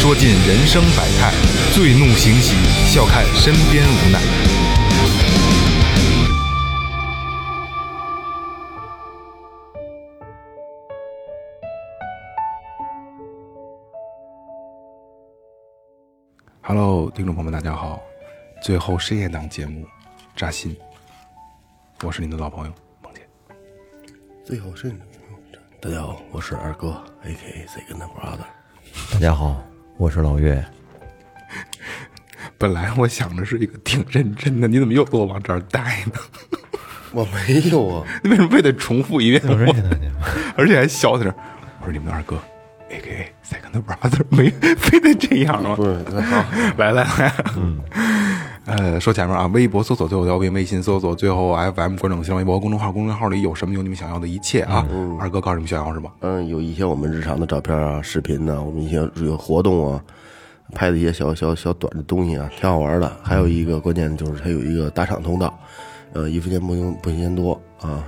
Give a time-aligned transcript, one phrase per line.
[0.00, 1.34] 说尽人生百态；
[1.74, 2.54] 醉怒行喜，
[2.86, 4.20] 笑看身边无奈。
[16.62, 18.00] Hello，听众朋友们，大家好！
[18.62, 19.84] 最后深夜档节目
[20.36, 20.76] 《扎心》，
[22.06, 23.22] 我是您的老朋友梦姐。
[24.44, 24.94] 最后是，
[25.82, 28.46] 大家好，我是二哥，A K A Second Brother。
[29.12, 29.60] 大家好，
[29.98, 30.64] 我是老岳。
[32.56, 36.12] 本来我想着是一个挺认真的，你怎么又给我往这儿带呢？
[37.12, 39.42] 我没有啊， 你为什么非得重复一遍？
[39.58, 40.08] 认识的你
[40.56, 41.36] 而且还笑在这儿。
[41.80, 42.36] 我说你们的二哥
[42.90, 45.74] ，A K A Second Brother，没非得这样吗？
[45.76, 46.44] 不是，好，
[46.76, 47.80] 来来来，嗯，
[48.68, 54.86] 呃，说前面啊，微博搜索最后调频，微信搜索最后 FM，关注新浪微博公众号，公众号里有什么有你们想要的一切啊。
[55.18, 56.10] 二哥告诉你们想要什么？
[56.20, 60.04] 嗯，有一些我们日常的照片啊、视频呐、我们一些有活动啊，
[60.74, 63.10] 拍的一些小小小短的东西啊，挺好玩的。
[63.22, 65.58] 还有一个关键就是它有一个打赏通道，
[66.12, 68.04] 呃，一分钱不用不嫌多啊。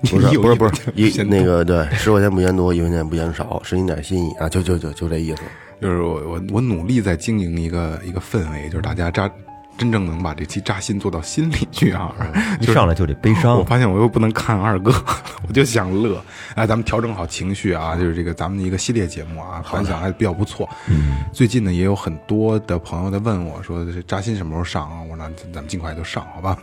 [0.00, 5.42] 不是不是不是一那个对，十块钱不嫌多，一分钱不嫌少，是你点心意啊，就就就就这意思。
[5.80, 9.30] 就是我我我努力在经营一个一个氛围，就是大家扎
[9.76, 12.14] 真正能把这期扎心做到心里去啊。
[12.60, 14.92] 一上来就得悲伤我，发现我又不能看二哥，
[15.48, 16.22] 我就想乐。
[16.54, 20.68] 哎，咱们调整好情绪啊，就是这个咱们的一个系列节目啊，反响还比较不错。
[20.88, 25.00] 嗯，最近呢也有很多的朋友在问我说，这扎心什么时候上啊？
[25.02, 26.56] 我说那咱们尽快就上，好吧？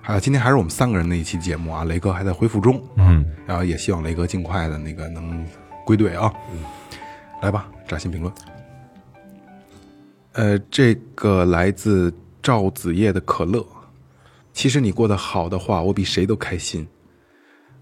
[0.00, 5.44] 还有今天还是我们三个人的一期节目啊，雷哥还在恢复中，嗯，然后也希望雷哥尽快的那个能
[5.84, 6.32] 归队啊。
[6.50, 6.60] 嗯，
[7.42, 8.32] 来吧，扎心评论。
[10.32, 12.14] 呃，这个来自
[12.48, 13.62] 赵子夜的可乐。
[14.54, 16.88] 其实你过得好的话，我比谁都开心。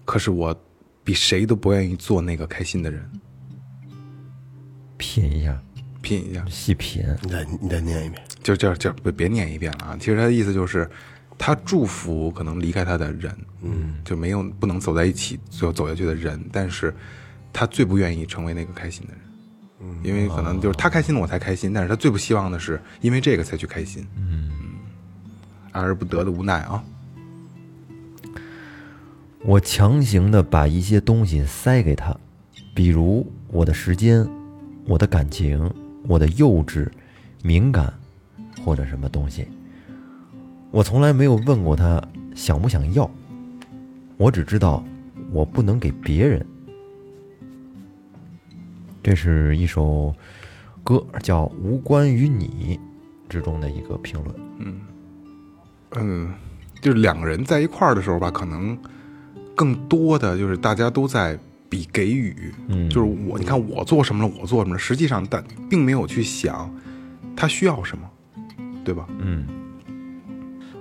[0.03, 0.53] 可是我
[1.05, 3.09] 比谁都不愿意做那个开心的人。
[4.97, 5.57] 品一下，
[6.01, 7.01] 品一下，细品。
[7.23, 9.97] 你再你再念一遍，就就就别别念一遍了啊！
[9.97, 10.89] 其实他的意思就是，
[11.37, 16.93] 他祝福可能离开他的人，嗯，就没有不能走在一起，最后走下去的人，但是
[17.53, 19.21] 他最不愿意成为那个开心的人，
[19.79, 24.49] 嗯，因为可能就是他开心了我才开心，但是他最不希望的是因为这个才去开心，嗯，
[25.71, 26.83] 爱而不得的无奈啊，
[29.45, 32.15] 我强行的把一些东西塞给他，
[32.73, 34.27] 比如我的时间、
[34.85, 35.71] 我的感情、
[36.07, 36.89] 我的幼稚、
[37.43, 37.93] 敏感，
[38.65, 39.47] 或者什么东西。
[40.71, 42.03] 我从来没有问过他
[42.35, 43.09] 想不想要，
[44.17, 44.83] 我只知道
[45.31, 46.45] 我不能给别人。
[49.07, 50.13] 这是一首
[50.83, 52.77] 歌，叫《无关于你》
[53.31, 54.35] 之中的一个评论。
[54.59, 54.81] 嗯
[55.91, 56.33] 嗯，
[56.81, 58.77] 就是两个人在一块儿的时候吧，可能
[59.55, 66.69] 更多的就是大家都在比给予，嗯，就是我，你看我做什么了，我做什么了，实际上但并没有去想
[67.33, 68.09] 他需要什么，
[68.83, 69.07] 对吧？
[69.19, 69.47] 嗯，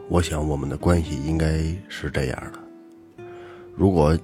[0.09, 1.47] 我想我们的关系应该
[1.89, 3.25] 是这样的：
[3.77, 4.19] 如果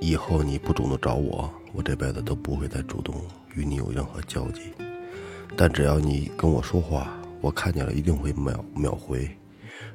[0.00, 3.14] 以后你不主动找我，我这辈子都不会再主动
[3.54, 4.72] 与你有任何交集。
[5.56, 9.28] 但只要你跟我说话，我看见了一定会秒秒回。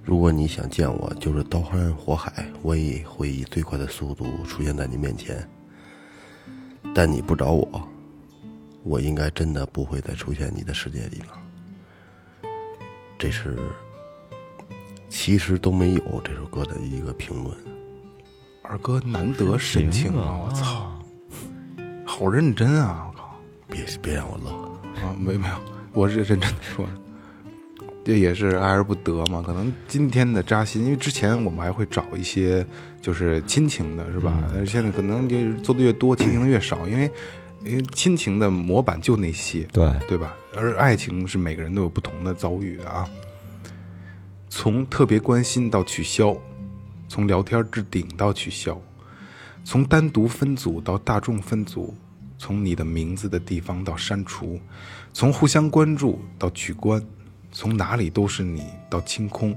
[0.04, 5.48] 如果你想见我，就是刀山火海，我也会以最快的速度出现在你面前。
[6.96, 7.88] 但你不找我，
[8.84, 12.50] 我应该真的不会再出现你的世界里了。
[13.20, 13.56] 这是
[15.10, 17.56] 其实都没有这首歌的一个评论。
[18.64, 20.40] 二哥难得深情啊！
[20.48, 21.00] 我操，
[22.12, 23.08] 好认真啊！
[23.08, 24.52] 我靠别别让我乐，
[25.02, 25.56] 啊，没没有，
[25.94, 26.86] 我是认真的说。
[28.04, 32.68] 这也是爱而不得嘛，可能今天的扎心，因为之前我们还会找一些
[33.02, 34.44] 就是亲情的，是吧？
[34.54, 37.10] 呃现在可能就是做的越多，亲情的越少，因为
[37.64, 40.36] 因为亲情的模板就那些，对对吧？
[40.54, 43.10] 而爱情是每个人都有不同的遭遇的啊。
[44.50, 46.36] 从特别关心到取消，
[47.08, 48.78] 从聊天置顶到取消，
[49.64, 51.96] 从单独分组到大众分组，
[52.38, 54.60] 从你的名字的地方到删除，
[55.14, 57.02] 从互相关注到取关，
[57.52, 59.56] 从哪里都是你到清空。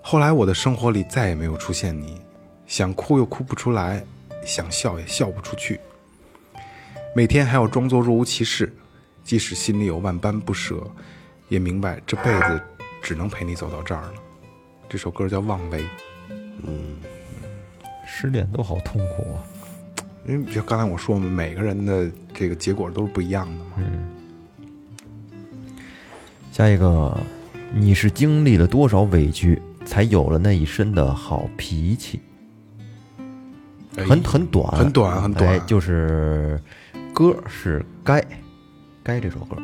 [0.00, 2.20] 后来我的生活里再也没有出现你，
[2.66, 4.04] 想哭又哭不出来，
[4.44, 5.80] 想笑也笑不出去。
[7.16, 8.72] 每天还要装作若无其事，
[9.22, 10.82] 即使心里有万般不舍，
[11.48, 12.60] 也明白这辈子
[13.02, 14.14] 只能陪你走到这儿了。
[14.88, 15.82] 这首歌叫《望维》，
[18.06, 19.44] 失恋都好痛苦啊。
[20.26, 23.70] 因为就刚才我说嘛，每个人的这个结果都是不一样的嘛。
[23.78, 24.08] 嗯
[26.50, 27.18] 下一个，
[27.74, 32.20] 你是经历了多少委屈，才有了那一身的好脾气？
[33.96, 36.60] 哎很很短，很短很短哎就是
[37.12, 38.20] 歌是《该》，
[39.02, 39.56] 《该》这首歌，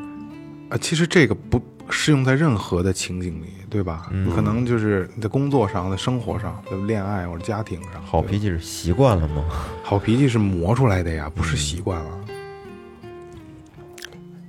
[0.69, 4.09] 啊，其实这个不适用在任何的情景里，对吧？
[4.11, 9.45] 嗯可能就是你在工作上、在生活上、在恋爱或者家庭上，好脾气是习惯了吗？
[9.85, 12.25] 好脾气是磨出来的呀，不是习惯了。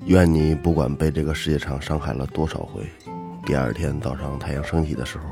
[0.07, 2.81] 愿你不管被这个世界上伤害了多少回，
[3.45, 5.25] 第二天早上太阳升起的时候，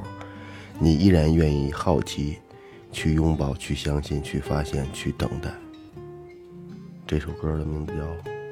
[0.77, 2.37] 你依然愿意好奇，
[2.91, 5.49] 去拥抱，去相信，去发现，去等待。
[7.07, 8.03] 这首歌的名字叫《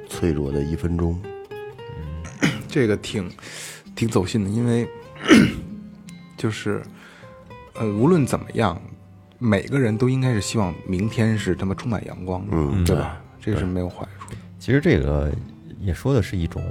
[0.08, 1.16] 脆弱的一分钟》。
[2.66, 3.30] 这个挺
[3.94, 4.86] 挺走心的，因为
[6.36, 6.82] 就是
[7.74, 8.80] 呃，无论怎么样，
[9.38, 13.20] 每个人都应该是希望明天是他妈充满阳光的，嗯对吧？
[13.40, 14.36] 这是没有坏处的。
[14.58, 15.32] 其实这个
[15.80, 16.62] 也说的是一种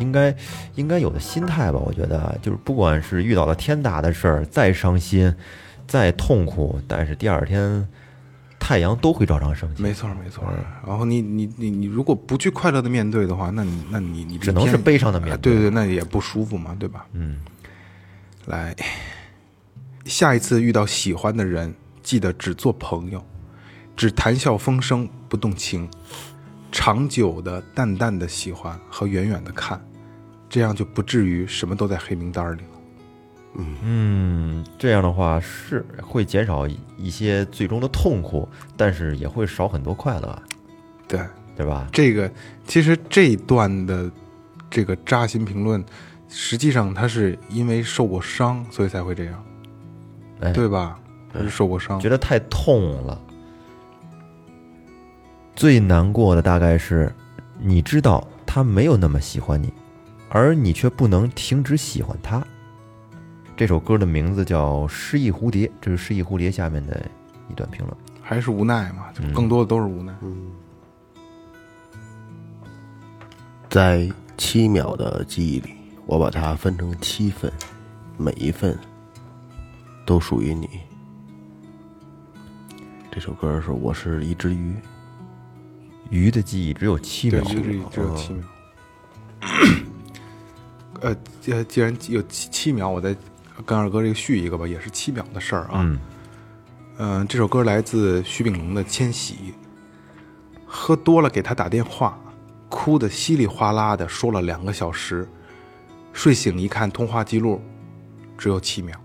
[0.00, 0.34] 应该
[0.74, 1.78] 应该有的心态吧。
[1.78, 5.32] 我觉得就是不管是遇到了天大的事儿，再伤心，
[5.86, 7.86] 再痛苦，但是第二天
[8.58, 9.82] 太阳都会照常升起。
[9.82, 10.42] 没错，没错。
[10.86, 17.06] 然后你你你你如果不去快乐的面对的话，那你那你你只能是悲伤的面对啊对对，那也不舒服嘛，对吧？
[17.12, 17.36] 嗯，
[18.46, 18.74] 来，
[20.04, 23.24] 下一次遇到喜欢的人，记得只做朋友，
[23.96, 25.88] 只谈笑风生，不动情，
[26.70, 29.84] 长久的、淡淡的喜欢和远远的看，
[30.48, 32.68] 这样就不至于什么都在黑名单里了。
[33.82, 40.42] 嗯，这样的话是会减少一些最终的痛苦，但是也会少很多快乐，
[41.08, 41.18] 对，
[41.56, 41.88] 对吧？
[41.90, 42.30] 这个
[42.64, 44.08] 其实这一段的
[44.70, 45.82] 这个扎心评论，
[46.28, 49.44] 实际上他是因为受过伤，所以才会这样，
[50.40, 50.98] 哎，对吧？
[51.32, 53.20] 他是受过伤觉，得太痛了。
[55.54, 57.12] 最难过的大概是，
[57.58, 59.72] 你知道他没有那么喜欢你，
[60.28, 62.44] 而你却不能停止喜欢他。
[63.56, 67.04] 这首歌的名字叫《失忆蝴蝶》，这是《失忆蝴蝶》下面的
[67.48, 67.96] 一段评论。
[68.20, 70.14] 还是无奈嘛，就更多的都是无奈。
[73.70, 75.70] 在七秒的记忆里，
[76.06, 77.52] 我把它分成七份，
[78.16, 78.78] 每一份
[80.06, 80.68] 都属于你。
[83.10, 84.72] 这首歌是《我是一只鱼》，
[86.08, 88.46] 鱼的记忆只有七对，秒，只有只有七秒。
[91.00, 93.14] 呃，既既然有七七秒，我再
[93.64, 95.80] 跟二哥这个续一个吧，也是七秒的事儿啊。
[95.82, 95.98] 嗯，
[96.98, 99.34] 嗯、这首歌来自徐秉龙的《千玺》。
[100.64, 102.16] 喝多了给他打电话，
[102.68, 105.26] 哭得稀里哗啦的说了两个小时，
[106.16, 107.60] 睡醒一看通话记录，
[108.38, 108.98] 只有七秒。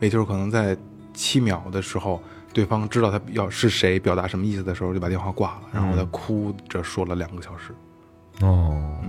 [0.00, 0.76] 也就是可能在
[1.14, 2.20] 七秒的时候，
[2.52, 7.72] 对方知道他要是谁，表达什么意思的时候，就把电话挂了，然后他哭着说了两个小时。
[8.40, 9.00] 哦，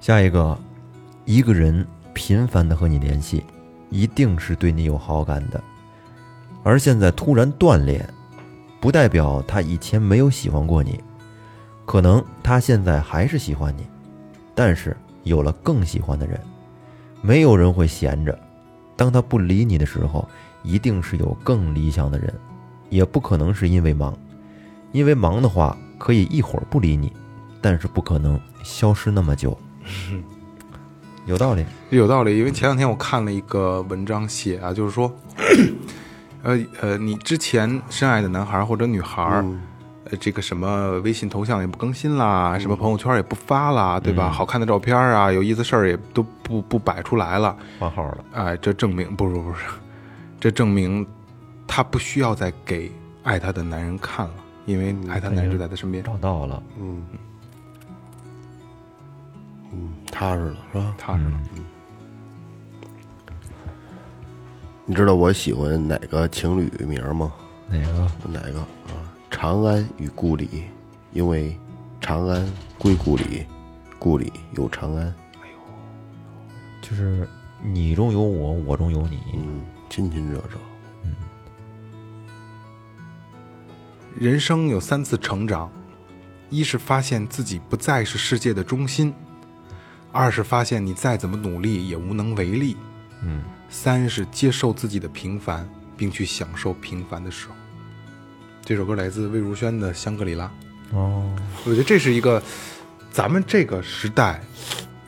[0.00, 0.56] 下一个，
[1.24, 1.84] 一个人
[2.14, 3.42] 频繁的和你联系，
[3.90, 5.60] 一定是对你有好感的，
[6.62, 8.08] 而现在突然断联，
[8.80, 11.02] 不代表他以前没有喜欢过你，
[11.88, 13.86] 可能他现在还是喜欢你，
[14.54, 16.38] 但是有了更喜欢的人，
[17.22, 18.38] 没有人会闲着，
[18.94, 20.28] 当他不理你的时候，
[20.62, 22.30] 一定是有更理想的人，
[22.90, 24.14] 也不可能是因为忙，
[24.92, 27.10] 因为忙的话可以一会儿不理你，
[27.62, 29.58] 但是不可能消失那么久。
[31.24, 35.10] 有道理，有道理，因为前两天我看了一个文章写啊，就是说，
[36.42, 39.42] 呃呃，你之前深爱的男孩或者女孩，
[40.10, 44.30] 呃，这个什么微信头像也不更新啦，什么朋友圈也不发啦，对吧？
[44.30, 48.24] 好看的照片啊，有意思事儿也都不不摆出来了，换号了。
[48.32, 49.64] 哎，这证明不是不是，
[50.40, 51.06] 这证明
[51.66, 52.90] 他不需要再给
[53.22, 54.34] 爱他的男人看了，
[54.66, 57.04] 因为爱他的男人就在他身边，找到了，嗯
[59.72, 60.94] 嗯踏实了是吧？
[60.96, 61.40] 踏实了。
[64.86, 67.30] 你知道我喜欢哪个情侣名吗？
[67.68, 68.10] 哪个？
[68.26, 69.07] 哪个啊？
[69.30, 70.64] 长安与故里，
[71.12, 71.56] 因为
[72.00, 73.46] 长安归故里，
[73.98, 75.14] 故里有长安。
[76.80, 77.28] 就是
[77.62, 79.20] 你中有我，我中有你。
[79.34, 80.58] 嗯，亲亲热热。
[84.18, 85.70] 人生有三次成长：
[86.50, 89.12] 一是发现自己不再是世界的中心；
[90.10, 92.74] 二是发现你再怎么努力也无能为力；
[93.22, 97.54] 嗯，三是接受自己的平凡，并去享受平凡的时候。
[98.68, 100.44] 这首歌来自魏如萱的《香格里拉》。
[100.94, 101.34] 哦，
[101.64, 102.42] 我觉得这是一个
[103.10, 104.42] 咱们这个时代，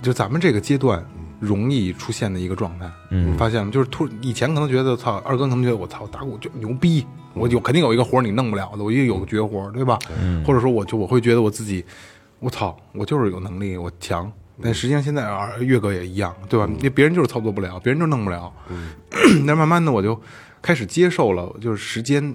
[0.01, 1.07] 就咱们这个阶段
[1.39, 2.91] 容易出现的一个状态。
[3.11, 3.71] 嗯你发现吗？
[3.71, 9.99] 就是突以前可能觉得操，二哥可能觉得我操打鼓就牛逼，我有肯定有一个活你弄不了的，我一定有个绝活，对吧？
[10.47, 11.85] 或者说我就我会觉得我自己
[12.39, 14.33] 我操，我就是有能力，我强。
[14.63, 16.67] 但实际上现在啊，岳哥也一样，对吧？
[16.79, 18.51] 因为别人就是操作不了，别人就弄不了。
[18.71, 18.93] 嗯，
[19.47, 20.19] 但慢慢的我就
[20.63, 22.35] 开始接受了，就是时间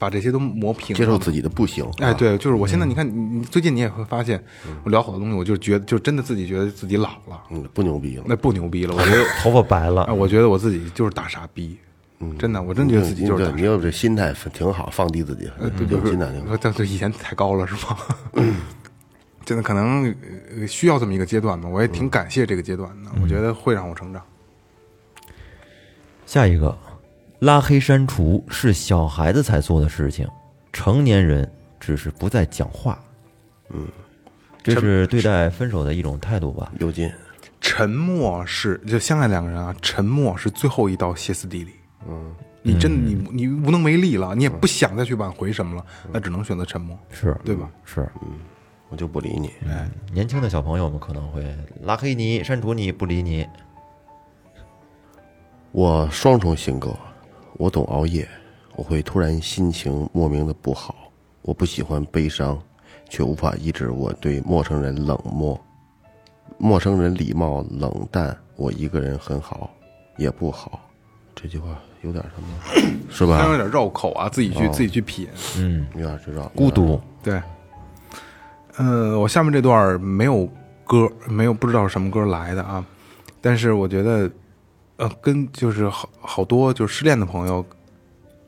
[0.00, 1.84] 把这些都磨平了，接受自己的不行。
[1.98, 4.42] 哎，对，就是我现在你看，你你最近你也会发现，
[4.82, 8.24] 我聊好多东西，我就觉得，就真的自己觉得自己老了，嗯，不牛逼了。
[8.26, 8.94] 那不牛逼了。
[8.96, 11.76] 我觉得，头发白哎，了，我觉得我自己就是大傻逼，
[12.20, 13.52] 嗯真的，我真觉得自己就是。
[13.52, 15.42] 你有这心态挺好，放低自己，
[16.08, 16.52] 心态挺好。
[16.52, 17.98] 呃，但是以前太高了是吗？
[19.44, 20.14] 真的可能
[20.58, 24.22] 呃需要这么一个阶段吧，我也挺感谢这个阶段的，我觉得会让我成长。
[26.24, 26.76] 下一个，
[27.40, 30.28] 拉黑删除是小孩子才做的事情，
[30.72, 32.98] 成年人只是不再讲话。
[33.70, 33.88] 嗯，
[34.62, 36.70] 这是对待分手的一种态度吧？
[36.78, 37.10] 有劲，
[37.60, 41.72] 沉默是就相爱两个人啊，沉默是最后一道歇斯底里。
[42.06, 47.70] 嗯，你真的你你无能为力了，你也不想再去挽回什么了，那只能选择沉默，是对吧？
[47.84, 48.28] 是，嗯
[48.90, 49.50] 我就不理你。
[49.66, 53.46] 哎，年轻的小朋友们可能会拉黑你、删除你、不理你。
[55.70, 56.92] 我双重性格，
[57.54, 58.26] 我懂熬夜，
[58.76, 60.94] 我会突然心情莫名的不好，
[61.42, 62.58] 我不喜欢悲伤，
[63.08, 65.60] 却无法抑制我对陌生人冷漠，
[66.58, 69.70] 陌生人礼貌冷淡，我一个人很好，
[70.16, 70.80] 也不好。
[71.34, 71.68] 这句话
[72.02, 73.38] 有点什么， 是吧？
[73.38, 75.26] 虽然有点绕口啊，自己去自己去品。
[75.58, 77.40] 嗯，有点知道孤独，对，
[78.76, 80.46] 呃，我下面这段没有
[80.84, 82.84] 歌，没有不知道什么歌来的啊，
[83.40, 84.30] 但是我觉得，
[85.00, 87.64] 呃，跟就是好好多就是失恋的朋友，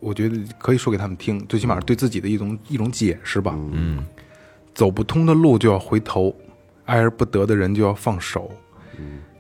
[0.01, 3.55] 我觉得可以说给他们听，最起码对自己的一种一种解释吧。
[3.73, 4.05] 嗯，
[4.75, 6.37] 走不通的路就要回头，
[6.85, 8.53] 爱而不得的人就要放手，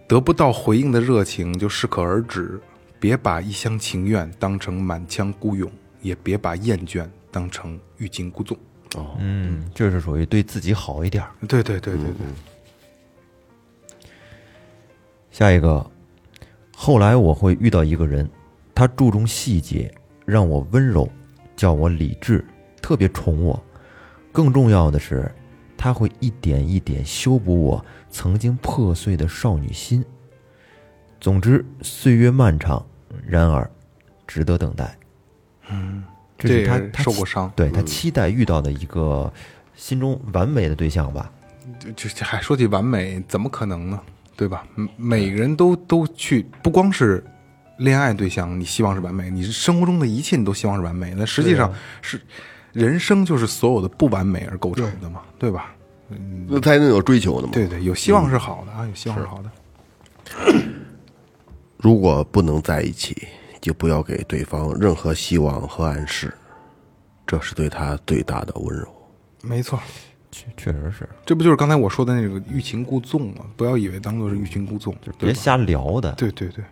[0.08, 2.58] 得不到回应的热情就适可而止，
[2.98, 8.56] 别把一厢情愿当成满腔孤勇，也别把厌倦当成欲擒故纵。
[8.94, 11.30] 哦嗯，这是属于对自己好一点儿。
[11.46, 12.26] 对对对对对，
[15.30, 15.90] 下一个，
[16.84, 18.28] 后来我会遇到一个人，
[18.74, 19.88] 他注重细节，
[20.26, 21.08] 让我温柔，
[21.54, 22.44] 叫我理智，
[22.82, 23.62] 特别宠我。
[24.32, 25.32] 更重要的是，
[25.78, 30.04] 他会一点一点修补我曾经破碎的少女心。
[31.20, 32.84] 总之，岁月漫长，
[33.24, 33.70] 然而
[34.26, 34.98] 值得等待。
[35.70, 36.02] 嗯，
[36.36, 39.32] 这是他他受过伤对他期待遇到的一个
[39.76, 41.30] 心中完美的对象吧。
[41.94, 44.00] 就就还说起完美，怎么可能呢？
[44.42, 44.66] 对吧？
[44.74, 47.22] 嗯每个人都都去，不光是
[47.78, 51.14] 恋爱对象，你希望是完美，你是生活中的一切你都希望是完美。
[51.16, 52.20] 那实际上是
[52.72, 55.72] 人生就是所有的不完美而构成的嘛，对吧？
[56.48, 57.52] 那才能有追求的嘛。
[57.52, 59.50] 对对，有希望是好的啊，有希望是好的。
[61.76, 63.28] 如果不能在一起，
[63.60, 66.34] 就不要给对方任何希望和暗示，
[67.24, 68.88] 这是对他最大的温柔。
[69.40, 69.80] 没错，
[70.32, 73.44] 确确实是，这不就是刚才我说的那个欲擒故纵吗？
[73.54, 76.12] 不要以为当做是欲擒故纵，对吧别瞎聊的。
[76.12, 76.64] 对对对，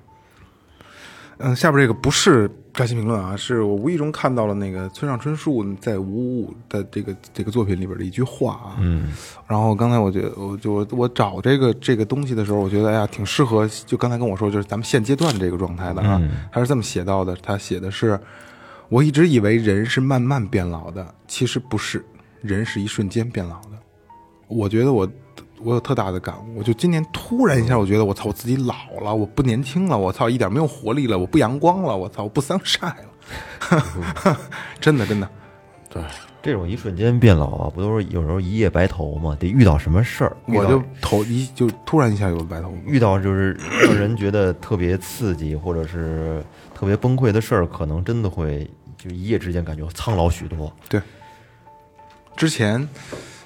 [1.37, 8.77] 嗯，下边这个不是扎心评论啊，是我无意中看到了那个村上春树在《五五》的这个这个作品里边的一句话啊。
[8.79, 9.13] 嗯，
[9.47, 16.21] 然后刚才我觉得，我就我找这个这个东西的时候，我觉得哎呀，挺适合，就刚才跟我说，就是咱们现阶段这个状态的啊。
[16.51, 18.19] 他是这么写到的，他写的是，
[18.89, 22.05] 我一直以为人是慢慢变老的，其实不是，
[22.41, 23.71] 人是一瞬间变老的。
[24.49, 25.09] 我觉得我
[25.63, 34.37] 我有特大的感悟，我就今年突然一下，我觉得我操，我自己老了，我不年轻了，我操，一点没有活力了，我不阳光了，我操，我不桑晒了，
[34.81, 35.29] 真的真的，
[35.89, 36.03] 对
[36.43, 39.37] 这种一瞬间变老啊，不都是有时候一夜白头吗？
[39.39, 43.53] 得遇到什么事儿，我就头一就突然一下有了白头发，遇到就是
[43.85, 46.43] 让人觉得特别刺激或者是
[46.75, 50.73] 特别崩溃的事儿，可能真的会就一夜之间感觉苍老许多。
[50.89, 51.01] 对，
[52.41, 52.89] 之前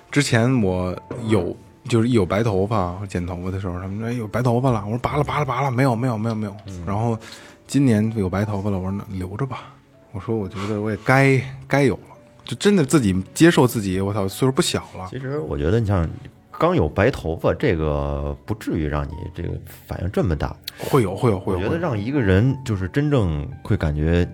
[0.08, 0.96] 之前我
[1.26, 1.56] 有
[1.88, 6.54] 就是一有白头发剪头发的时候，他们说哎有白头发了，我说拔了拔了拔了，没有没有没有没有。
[6.86, 7.18] 然后
[7.66, 9.74] 今年有白头发了，我说那留着吧。
[10.12, 15.08] 我说我觉得我也该该有了，就真的自己接受自己，我操，岁数不小了。
[15.10, 16.08] 其实我觉得你像
[16.52, 19.48] 刚有白头发，这个不至于让你这个
[19.88, 20.54] 反应这么大。
[20.78, 24.24] 会有会有会有，我觉得让一个人就是真正会感觉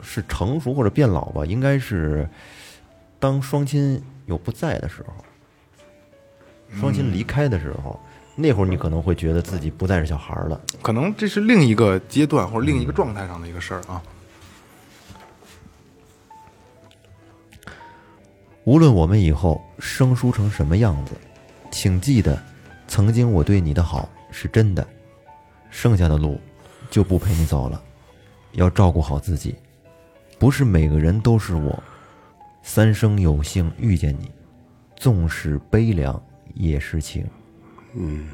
[0.00, 2.28] 是成熟或者变老吧，应该是
[3.20, 5.14] 当双亲有不在的时候，
[6.80, 8.00] 双亲离开的时候，
[8.34, 10.60] 那会儿你可能会觉得自己不再是小孩儿了。
[10.80, 14.02] 可能这是另一个阶段或者另一个状态上的一个事儿啊。
[18.64, 21.12] 无论我们以后生疏成什么样子，
[21.70, 22.40] 请记得，
[22.88, 24.86] 曾经我对你的好是真的，
[25.70, 26.40] 剩下的路
[26.90, 27.82] 就不陪你走了，
[28.52, 29.56] 要照顾好自己。
[30.38, 31.82] 不是每个人都是我，
[32.62, 34.30] 三生有幸遇见你，
[34.96, 36.22] 纵使悲凉
[36.54, 37.26] 也是情。
[37.94, 38.28] 嗯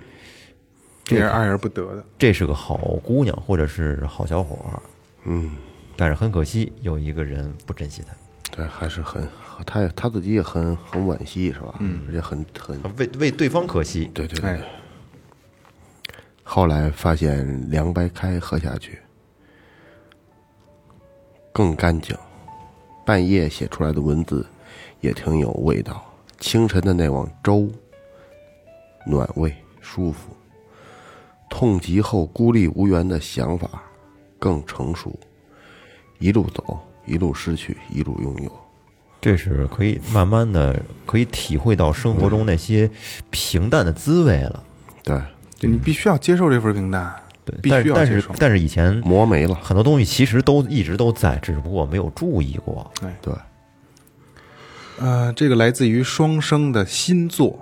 [1.04, 2.04] 这是爱而不得的。
[2.18, 4.82] 这是个好姑娘或者是好小伙儿，
[5.24, 5.52] 嗯，
[5.96, 9.26] 但是很可惜有一个人不珍惜他，对，还是很
[9.64, 11.76] 他也他自己也很很惋惜，是吧？
[11.78, 14.10] 嗯，而且很很为为对方可惜。
[14.12, 14.50] 对对对。
[14.50, 14.60] 哎，
[16.42, 18.98] 后来发现凉白开喝下去
[21.52, 22.16] 更干净，
[23.06, 24.44] 半夜写出来的文字
[25.00, 26.04] 也挺有味道。
[26.38, 27.66] 清晨的那碗粥，
[29.06, 30.36] 暖胃舒服。
[31.48, 33.82] 痛极后孤立无援的想法
[34.38, 35.16] 更成熟。
[36.18, 38.52] 一路走，一路失去，一路拥有。
[39.20, 42.90] 这是可以慢慢的可以体会到生活中那些
[43.30, 44.62] 平淡的滋味了。
[45.02, 45.20] 对，
[45.54, 47.14] 就你必须要接受这份平淡，
[47.46, 48.32] 对，必但是但须要接受。
[48.34, 49.54] 是但是以前磨没了。
[49.54, 52.92] 很多东西其实都一直都在，只不过没有注意过。
[53.22, 53.32] 对，
[54.98, 57.58] 呃，这个来自于双生的新作。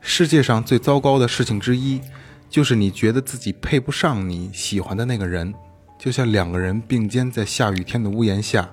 [0.00, 2.00] 世界上最糟糕的事情之一，
[2.48, 5.52] 就是你觉得自己配不上你喜欢的那个人，
[5.98, 8.70] 就像两个人并肩在下雨天的屋檐下，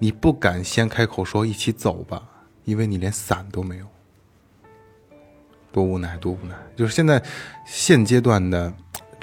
[0.00, 2.20] 你不敢先开口说一起走吧，
[2.64, 3.86] 因为你连伞都没有。
[5.70, 6.54] 多无奈，多无奈！
[6.74, 7.22] 就是现在
[7.66, 8.72] 现阶段的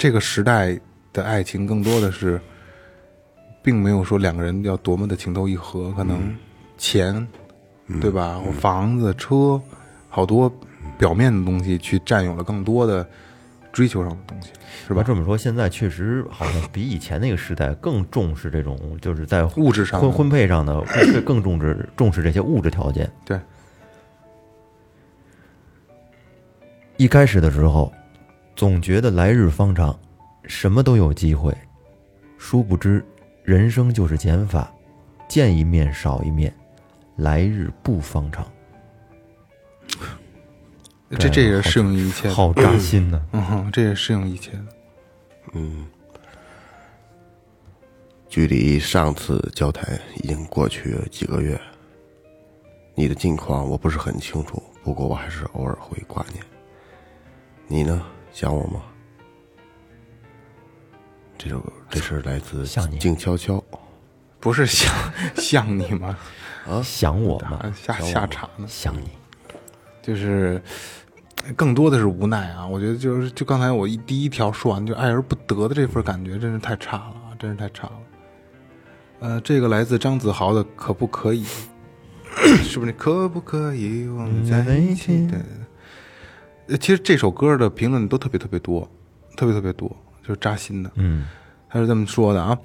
[0.02, 0.76] 这个时代
[1.14, 2.42] 的爱情，更多的是，
[3.62, 6.36] 并没有说两个人要多么的情投意合，可能
[6.76, 7.28] 钱，
[8.02, 8.42] 对吧？
[8.44, 9.62] 或房子、车，
[10.10, 10.52] 好多
[10.98, 13.08] 表面的东西去占有了更多的
[13.72, 14.50] 追求上的东西，
[14.88, 15.04] 是吧？
[15.06, 23.08] 这么说，现在确实好像比以前那个时代更重视这种，就是在物质上婚婚配上的会更重视重视这些物质条件。
[23.24, 23.40] 对，
[26.98, 27.94] 一开始的时候，
[28.56, 29.98] 总觉得来日方长，
[30.44, 31.56] 什么都有机会，
[32.38, 33.04] 殊不知
[33.44, 34.72] 人生就是减法，
[35.28, 36.54] 见一面少一面，
[37.16, 38.46] 来日不方长。
[41.18, 42.34] 这这也适用于一切的。
[42.34, 44.66] 好扎心呐、 嗯哼，这也适应一切的。
[48.30, 51.60] 距离上次交谈已经过去几个月，
[52.96, 56.42] 你的近况我不是很清楚，不过我还是偶尔会挂念。
[57.68, 58.02] 你呢？
[58.32, 58.82] 想我吗？
[61.38, 62.66] 这首歌这是来自
[63.00, 63.62] 静悄悄，
[64.40, 64.94] 不是想
[65.36, 66.18] 想你吗？
[66.68, 67.60] 啊想我吗？
[67.64, 69.10] 啊，下下场呢，想你。
[70.02, 70.62] 就是
[71.56, 72.66] 更多的是无奈啊。
[72.66, 77.94] 我觉得就是就刚才我一第一条说完，就爱而不得的这份感觉，真是太差了啊，真是太差了。
[79.20, 81.44] 呃，这个来自张子豪的《可不可以》，
[82.64, 82.92] 是不是？
[82.94, 85.08] 可不可以我们在一起？
[85.08, 85.40] 对对对。
[85.40, 85.61] 呃
[86.78, 88.90] 其实这首歌的评论都特别特别多，
[89.36, 89.90] 特别特别多，
[90.22, 90.92] 就是扎心的。
[90.96, 91.28] 嗯，
[91.70, 92.58] 他是这么说的啊：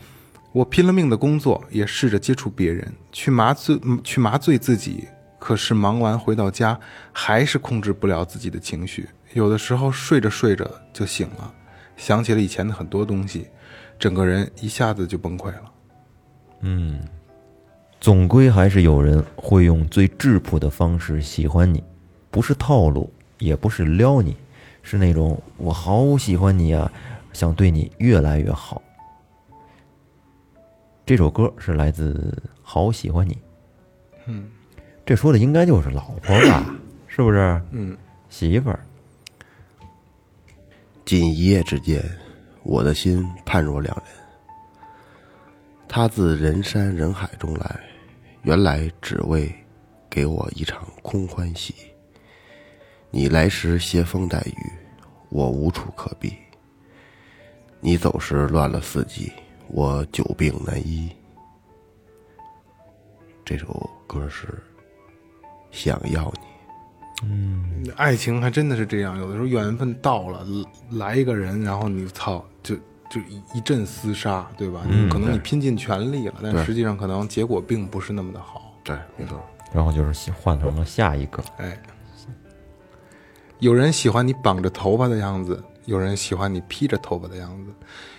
[0.53, 5.09] 我拼了命的工作，也试着接触别人，去麻醉嗯去麻醉自己。
[5.39, 6.79] 可是忙完回到家，
[7.13, 9.09] 还是控制不了自己的情绪。
[9.35, 11.53] 有的时候睡着睡着就醒了，
[11.97, 13.47] 想起了以前的很多东西，
[13.99, 15.73] 整个人一下子就崩溃了。
[16.61, 17.01] 嗯
[18.01, 21.85] 总归还是有人会用最质朴的方式喜欢你，
[22.31, 24.37] 不是套路，也不是撩你，
[24.83, 26.91] 是那种我好喜欢你啊，
[27.33, 28.83] 想对你越来越好。
[31.05, 33.35] 这首歌是来自《好喜欢你》，
[34.27, 34.49] 嗯，
[35.05, 36.75] 这说的应该就是老婆吧？
[37.07, 37.63] 是不是？
[37.71, 37.97] 嗯，
[38.29, 38.81] 媳妇儿。
[41.05, 42.03] 仅一夜之间，
[42.65, 44.07] 我的心判若两人。
[45.89, 47.81] 他自人山人海中来，
[48.43, 49.55] 原来只为
[50.11, 51.73] 给我一场空欢喜。
[53.17, 54.73] 你来时携风带雨，
[55.31, 56.37] 我无处可避。
[57.81, 59.33] 你走时乱了四季，
[59.69, 61.11] 我久病难医。
[63.43, 64.63] 这首歌是
[65.71, 67.27] 想要你。
[67.27, 70.47] 嗯爱情还真的是这样，有的时候缘分到了，
[70.91, 72.77] 来一个人，然后你操，就
[73.09, 74.83] 就一一阵厮杀，对吧？
[74.87, 78.75] 你可能你拼尽全力了，但实际上可能结果并不是那么的好。
[78.85, 79.43] 对，没错。
[79.73, 81.81] 然后就是换成了下一个，哎，
[83.59, 87.73] 有人喜欢你绑着头发的样子，有人喜欢你披着头发的样子，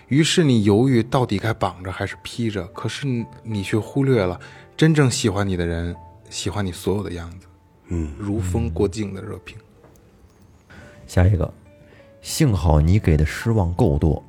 [0.08, 4.40] 于是你犹豫到底该绑着还是披着，可是你你却忽略了
[4.76, 5.96] 真正喜欢你的人
[6.30, 7.48] 喜欢你所有的样子，
[7.90, 9.58] 嗯，如风过境的热评。
[11.06, 11.54] 下一个，
[12.22, 14.24] 幸好你给的失望够多，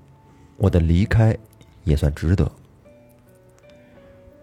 [0.57, 1.37] 我的离开
[1.85, 2.51] 也算值得。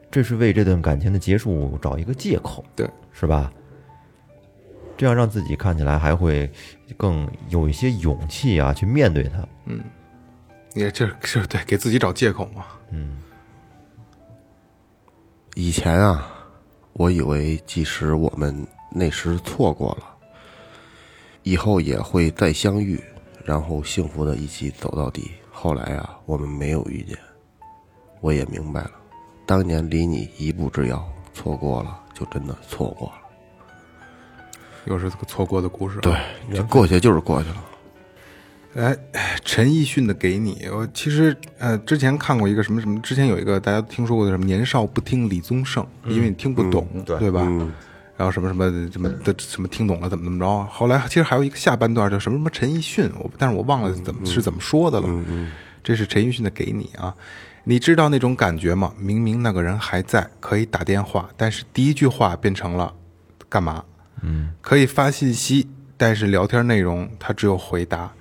[0.10, 3.51] 这是为这段感情的结束找一个借口，对，是吧？
[4.97, 6.49] 这样让自己看起来还会
[6.97, 9.45] 更有一些勇气啊，去面对它。
[10.73, 12.65] 也这是对给自己找借口嘛。
[12.91, 13.17] 嗯
[15.55, 16.27] 以前啊，
[16.93, 20.03] 我以为即使我们那时错过了，
[21.43, 23.01] 以后也会再相遇，
[23.45, 25.31] 然后幸福的一起走到底。
[25.49, 27.17] 后来啊，我们没有遇见，
[28.19, 28.91] 我也明白了，
[29.45, 33.24] 当年离你一步之遥，错过了就真的错过了。
[34.86, 36.02] 又是这个错过的故事、啊。
[36.02, 36.15] 对，
[36.54, 37.56] 这过去就是过去了。
[38.76, 38.98] 哎，
[39.45, 47.41] 陈奕迅的《给你》，我其实呃之前看过一个什么什么，之前有一个大家听说过的什么“年少不听李宗盛”，因为你听不懂，对吧？
[48.17, 50.65] 然后什么什么什么的什么听懂了怎么怎么着？
[50.65, 55.08] 后来其实还有一个下半段叫什么什么陈奕迅，我但是我忘了怎么是怎么说的了。
[55.82, 57.15] 这是陈奕迅的《给你》啊，
[57.63, 58.93] 你知道那种感觉吗？
[58.98, 62.93] 明明那个人还在，可以打电话，但是第一句话变成了
[63.48, 63.84] 干嘛？
[64.21, 68.13] 嗯，可以发信息，但是聊天内容他只有回答。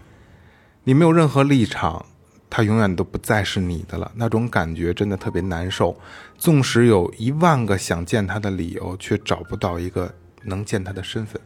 [0.85, 2.05] 你没有任何立场，
[2.51, 4.13] 他永远都不再是你的了。
[4.15, 5.99] 那种感觉真的特别难受。
[6.37, 11.41] 纵使有一万个想见他的理由，却找不到一个能见他的身份。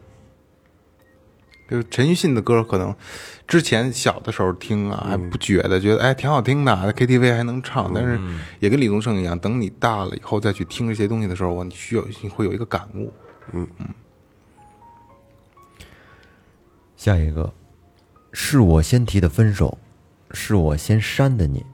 [1.69, 2.93] 就是陈奕迅的歌，可能
[3.47, 7.91] 之前小的时候听啊还不觉得，觉得哎挺好听的，KTV 还能唱。
[7.93, 8.19] 但是
[8.59, 13.13] 也跟李宗盛一样，等你大了以后再去听这些东西的时候，我你需要你会有一个感悟。
[16.99, 17.53] 下一个，
[18.33, 19.77] 是我先提的分手，
[20.31, 21.65] 是我先删的你，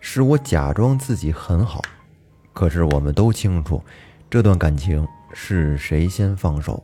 [0.00, 1.80] 是我假装自己很好，
[2.52, 3.80] 可是我们都清楚，
[4.28, 6.82] 这段感情是谁先放手。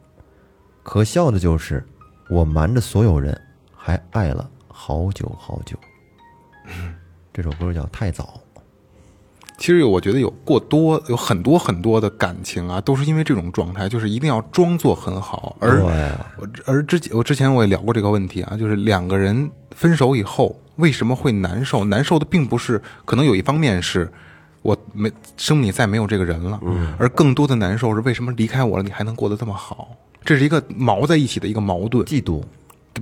[0.85, 1.85] 可笑的就是，
[2.31, 3.37] 我瞒着所有人，
[3.75, 5.77] 还爱了好久好久。
[7.35, 8.41] 这首歌叫《太早》。
[9.61, 15.55] 其实，我觉得有过多，有很多很多的感情啊，都是因为这种状态，就是一定要装作很好。
[15.61, 15.85] 而
[16.65, 21.85] 而之前我之前我也聊过这个问题啊，就是两个人分手以后为什么会难受？
[21.85, 24.11] 难受的并不是可能有一方面是
[24.63, 29.91] 我没生命里再没有这个人了，嗯而更多的难受是为什么离开我了，你还能过得这么好？
[30.25, 32.03] 这是一个毛在一起的一个矛盾。
[32.07, 32.43] 嫉妒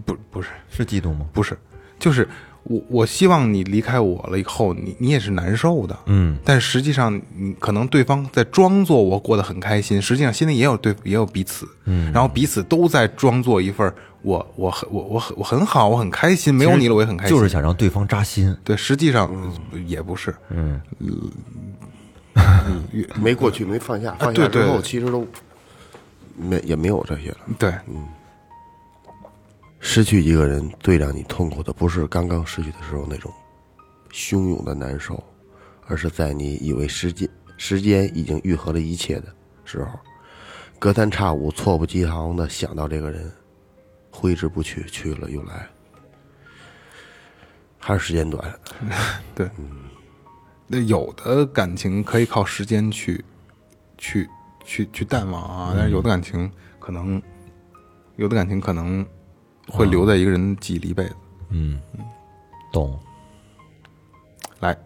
[0.04, 1.24] 不不是是嫉妒吗？
[1.32, 1.56] 不是，
[2.00, 2.28] 就是
[2.68, 18.54] 我我希望你离开我了以后，你你也是难受的，嗯，但实际上你可能对方在装作我过得很开心，实际上心里也有对也有彼此，嗯，然后彼此都在装作一份儿我我很我我很我很好，我很开心，没有你了我也很开心，就是想让对方扎心。
[18.62, 19.30] 对，实际上
[19.86, 20.80] 也不是，嗯。
[23.20, 25.26] 没过去，没放下，放啊对对下之后，其实都
[26.36, 27.38] 没也没有这些了。
[27.58, 27.72] 对，
[29.80, 33.32] 失去一个人最让你痛苦的，不是刚刚失去的时候那种
[34.10, 35.22] 汹涌的难受，
[35.86, 39.90] 而是在你以为时间时间已经愈合了一切的时候，
[40.78, 43.30] 隔三差五、猝不及防的想到这个人，
[44.10, 45.68] 挥之不去，去了又来，
[47.78, 48.60] 还是时间短。
[49.34, 49.48] 对，
[50.66, 53.24] 那有的感情可以靠时间去
[53.96, 54.28] 去
[54.64, 57.22] 去去淡忘啊，但是有的感情可能
[58.16, 59.06] 有的感情可能
[59.68, 61.14] 会留在一个人记忆里一辈子。
[61.50, 61.80] 嗯
[62.72, 62.98] 懂？
[64.60, 64.76] 来，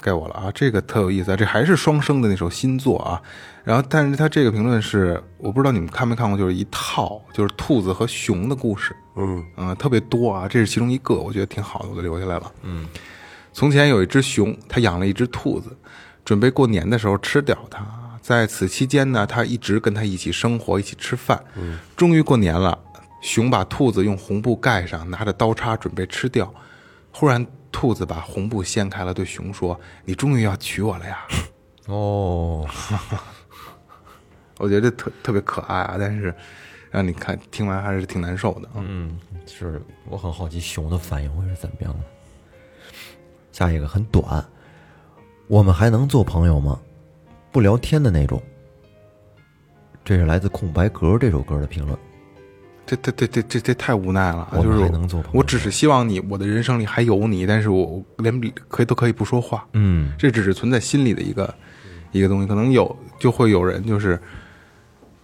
[0.00, 0.50] 该我了啊！
[0.54, 3.22] 这个特有意思啊，这还是双生的那首新作啊。
[3.64, 10.48] 然后，但是他这个评论是，我不知道你们看没看过，就是一套就是兔子和熊的故事，嗯嗯、特别多啊。
[10.48, 12.52] 这是其中一个，我觉得挺好的，我就留下来了。
[12.62, 12.86] 嗯，
[13.52, 15.74] 从前有一只熊，它养了一只兔子，
[16.24, 17.86] 准备过年的时候吃掉它。
[18.20, 21.42] 在此期间呢，它一直跟它一起生活，一起吃饭。
[21.56, 22.76] 嗯，终于过年了，
[23.22, 26.52] 熊把兔子用红布盖上，拿着刀叉准备吃掉。
[27.12, 31.26] 忽然，兔子把红布掀开了，对熊说：“你终于要娶我了呀！”
[31.86, 32.68] 哦，
[34.58, 36.34] 我觉得特特别可爱啊，但是
[36.90, 38.74] 让你看听完还是挺难受的啊。
[38.76, 42.00] 嗯，是我很好奇熊的反应会是怎么样的。
[43.52, 44.44] 下一个很短，
[45.46, 46.80] 我们还能做朋友吗？
[47.50, 48.42] 不聊天的那种。
[50.04, 51.96] 这是来自空白格这首歌的评论。
[52.84, 61.54] 这这这这这这太无奈了就是还能做朋友我只是希望你我的人生里还有你，但是我我连可以都可以不说话，嗯，这只是存在心里的一个
[62.10, 64.20] 一个东西，可能有就会有人就是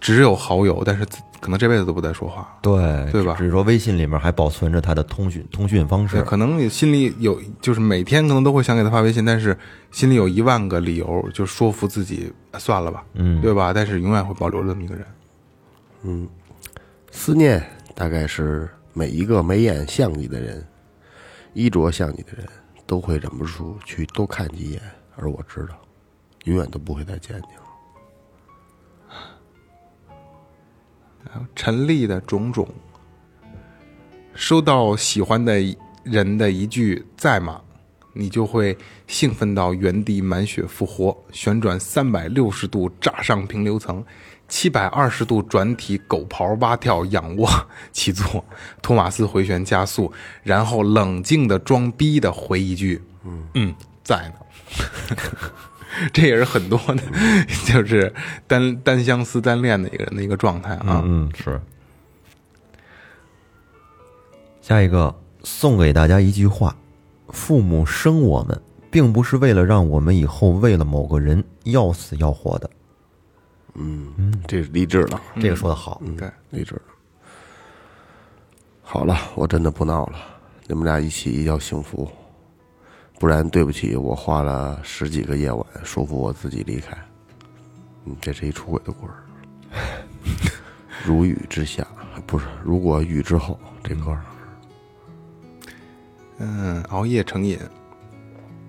[0.00, 1.04] 只有好友，但是
[1.40, 2.48] 可能这辈子都不再说话。
[2.62, 6.22] 对对吧只是说微信里面还保存着他的通讯通讯方，式。
[6.22, 9.56] 可能你心里有，就是每天可能都会想给他发微信，但是
[9.90, 13.72] 心里有一万个理由，就说服自己啊算了吧，嗯对吧？
[13.74, 16.28] 但是永远会保留这么一个人。
[17.10, 17.62] 思念
[17.94, 20.66] 大概是每一个眉眼像你的人，
[21.52, 22.46] 衣着像你的人，
[22.86, 24.80] 都会忍不住去多看几眼。
[25.16, 25.76] 而我知道，
[26.44, 27.62] 永远都不会再见你了。
[31.54, 32.66] 陈丽的种种，
[34.32, 35.60] 收到喜欢的
[36.04, 37.60] 人的一句“在吗”，
[38.14, 44.02] 你就会兴奋到原地满血复活，旋转三百六十度，炸上平流层，
[44.48, 47.48] 七百二十度转体狗刨蛙跳仰卧
[47.92, 48.44] 起坐，
[48.80, 50.10] 托马斯回旋加速，
[50.42, 54.34] 然后冷静的装逼的回一句：“嗯嗯，在呢。
[56.12, 57.02] ”这也是很多的，
[57.66, 58.12] 就是
[58.46, 61.02] 单单相思单恋的一个人的一个状态啊。
[61.04, 61.60] 嗯，是。
[64.60, 66.76] 下一个送给大家一句话：
[67.28, 72.70] 父母生我们，并不是为了让我们以后为了某个人要死要活的。
[74.46, 76.00] 这是励志了，这个说的好。
[76.16, 76.82] 对，励志了。
[78.82, 80.18] 好了，我真的不闹了，
[80.66, 82.10] 你们俩一起要幸福，
[83.18, 86.96] 不然对不起，我花了十几个夜晚说服我自己离开。
[88.06, 89.12] 嗯，这是一出轨的故事。
[91.04, 91.86] 如雨之下，
[92.26, 94.24] 不是，如果雨之后，这歌儿
[96.38, 97.58] 嗯，熬夜成瘾，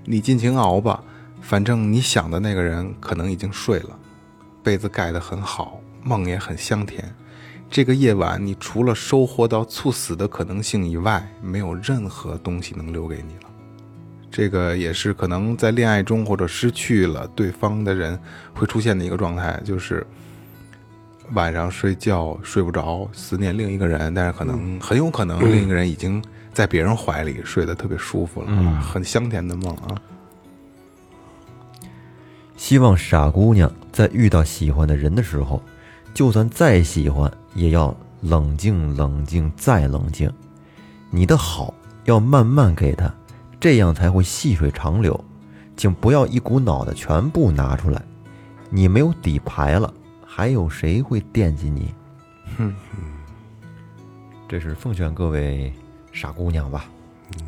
[0.03, 1.03] 你尽情熬吧，
[1.41, 3.97] 反正你想的那个人可能已经睡了，
[4.63, 7.13] 被子盖得很好，梦也很香甜。
[7.69, 13.49] 这个夜晚，你除了收获到猝死的可能性以外，没有任何东西能留给你了。
[14.31, 18.19] 这个也是可能在恋爱中或者失去了对方的人
[18.53, 20.05] 会出现的一个状态，就是
[21.33, 29.95] 晚上睡觉睡不着，思念另一个人，但是可能很有可能另一个人已经在别人怀里睡得特别舒服了，啊很香甜的梦啊。
[32.59, 35.63] 希望傻姑娘在遇到喜欢的人的时候，
[36.13, 40.29] 就算再喜欢，也要冷静、冷静再冷静。
[41.09, 43.11] 你的好要慢慢给他，
[43.61, 45.17] 这样才会细水长流。
[45.77, 48.03] 请不要一股脑的全部拿出来，
[48.69, 49.91] 你没有底牌了，
[50.25, 51.93] 还有谁会惦记你？
[52.57, 52.75] 哼，
[54.49, 55.71] 这是奉劝各位
[56.11, 56.83] 傻姑娘吧。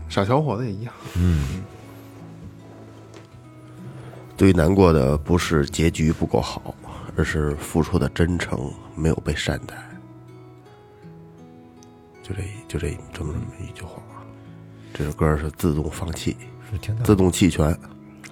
[0.08, 0.94] 傻小伙子也一样，
[4.42, 6.74] 最难过的不是结局不够好，
[7.16, 9.76] 而是付出的真诚没有被善待。
[12.24, 14.02] 就这，就这这么这么一句话。
[14.96, 16.36] 这首歌是自动放弃，
[16.72, 17.68] 是自动弃权。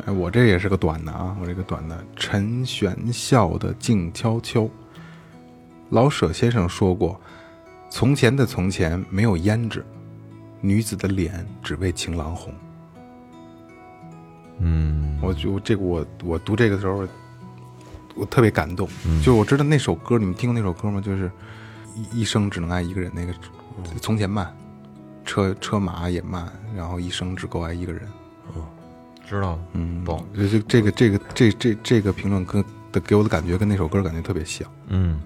[0.05, 4.67] 哎，我这也是个短的啊，我这个短的，陈玄笑的静悄悄。
[5.91, 7.21] 老舍先生说过
[7.91, 9.85] ：“从前的从前没有胭脂，
[10.59, 12.51] 女子的脸只为情郎红。”
[14.59, 17.07] 嗯，我就这个我我读这个的时候，
[18.15, 18.87] 我特别感动。
[19.19, 21.01] 就是我知道那首歌，你们听过那首歌吗？
[21.01, 21.31] 就是
[21.95, 23.33] 一一生只能爱一个人，那个
[24.01, 24.53] 从前慢，
[25.25, 28.01] 车车马也慢，然后一生只够爱一个人。
[28.55, 28.65] 哦
[29.27, 30.25] 知道，嗯，懂。
[30.35, 34.67] 这这这个这个这这这个评论跟的给我的感觉跟那首歌感觉特别像。
[34.87, 35.21] 嗯，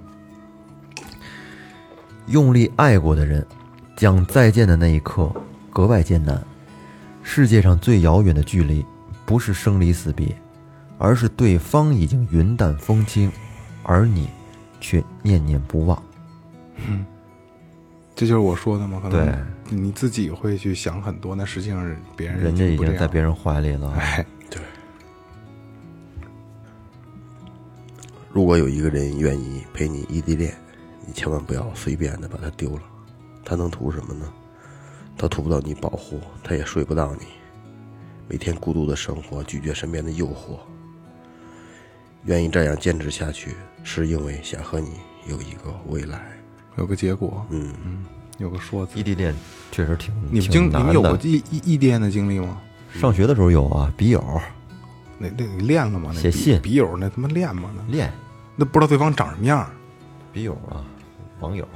[2.27, 3.45] 用力爱过的人，
[3.95, 5.33] 讲再见的那一刻
[5.71, 6.43] 格外艰难。
[7.21, 8.85] 世界上最遥远的距离，
[9.25, 10.35] 不是生离死别，
[10.97, 13.31] 而是对方已经云淡风轻，
[13.83, 14.29] 而你
[14.79, 16.01] 却念念不忘。
[18.15, 18.99] 这就是我说的吗？
[19.01, 19.35] 可能对
[19.69, 23.91] 你自己会去想很多，那实际上别人人家已经在别人怀里了。
[23.93, 24.61] 哎，对
[28.31, 30.53] 如果有一个人愿意陪你异地恋，
[31.05, 32.81] 你千万不要随便的把他丢了。
[33.45, 34.31] 他能图什么呢？
[35.17, 37.25] 他图不到你保护，他也睡不到你。
[38.27, 40.57] 每天孤独的生活，拒绝身边的诱惑，
[42.25, 46.21] 愿意这样坚持下去，是因为想和你有一个未来。
[46.77, 48.05] 有个结果，嗯嗯，
[48.39, 49.03] 有个说辞异。
[49.03, 49.35] 地恋
[49.71, 51.17] 确实挺你们经你们有过。
[51.21, 52.61] 异异异地恋的经历吗？
[52.93, 54.23] 上学的时候有啊，笔友
[55.19, 56.11] 那那你练了吗？
[56.13, 57.69] 那写信笔友那他妈练吗？
[57.75, 58.11] 那练
[58.55, 59.69] 那不知道对方长什么样。
[60.31, 60.81] 笔友啊，
[61.39, 61.67] 网友。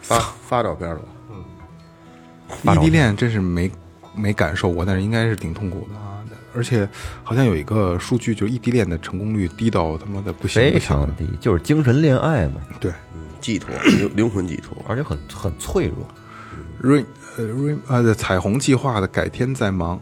[0.00, 2.74] 发发照片了嗯？
[2.76, 3.70] 异地恋真是没
[4.16, 6.12] 没感受过，但是应该是挺痛苦的啊。
[6.56, 6.88] 而且
[7.24, 10.78] 好像有一个数据，就是异地恋的成功率低到他妈的不行非。
[10.78, 14.76] 常低，就是精神恋爱嘛，对嗯，寄托灵灵魂寄托。
[14.88, 16.06] 而且很很脆弱。
[16.78, 17.04] 瑞
[17.36, 20.00] 呃瑞呃彩虹计划的改天再忙。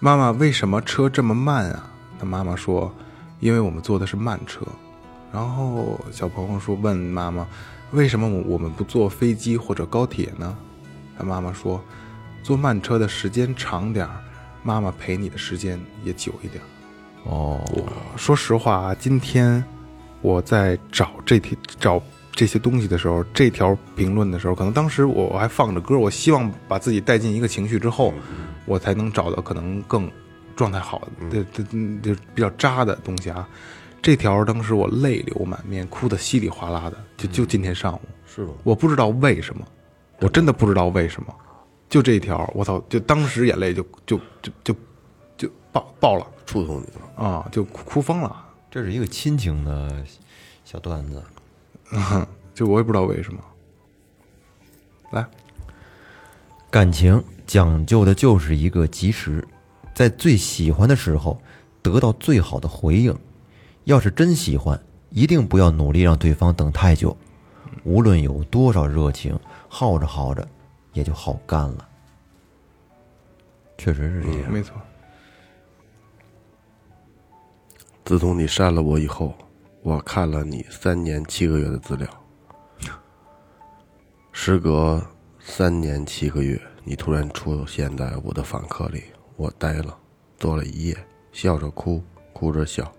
[0.00, 1.88] 妈妈，为什么车这么慢啊？
[2.18, 2.92] 他妈妈说，
[3.38, 4.66] 因为我们坐的是慢车。
[5.32, 7.46] 然后小朋友说问妈妈，
[7.92, 10.56] 为什么我我们不坐飞机或者高铁呢？
[11.16, 11.80] 他妈妈说，
[12.46, 14.22] 坐慢车的时间长点儿，
[14.62, 16.66] 妈妈陪你的时间也久一点儿。
[17.28, 17.60] 哦，
[18.16, 19.64] 说实话啊，今天
[20.20, 28.14] 我在找这题找这些东西的时候，这条评论的时候，可能当时我我还放着歌，我希望把自己带进一个情绪之后，
[28.64, 30.08] 我才能找到可能更
[30.54, 31.64] 状态好的、这这
[32.00, 33.48] 就比较渣的东西啊。
[34.00, 38.52] 这条当时我泪流满面，哭得稀里哗啦的，就就今天上午，是吗？
[38.62, 39.66] 我不知道为什么，
[40.20, 41.34] 我真的不知道为什么，
[41.88, 44.74] 就这一条，我操，就当时眼泪就就就就
[45.36, 47.24] 就爆爆了触动你了。
[47.24, 48.44] 啊，就哭哭疯了。
[48.70, 50.04] 这是一个亲情的
[50.64, 51.22] 小段子，
[52.54, 53.40] 就我也不知道为什么。
[55.12, 55.24] 来，
[56.70, 59.46] 感情讲究的就是一个及时，
[59.94, 61.40] 在最喜欢的时候
[61.80, 63.16] 得到最好的回应。
[63.84, 64.78] 要是真喜欢，
[65.10, 67.16] 一定不要努力让对方等太久。
[67.84, 70.46] 无论有多少热情，耗着耗着
[70.96, 71.88] 也就好干了。
[73.76, 74.50] 确实是这样。
[74.50, 74.74] 没错，
[78.02, 79.34] 自从你删了我以后，
[79.82, 82.08] 我看了你三年七个月的资料。
[84.32, 85.06] 时隔
[85.38, 89.04] 三年七个月，你突然出现在我的访客里，
[89.36, 89.94] 我呆了，
[90.38, 90.96] 坐了一夜，
[91.30, 92.90] 笑着哭，哭着笑，